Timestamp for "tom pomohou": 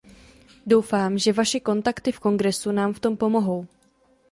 2.99-3.67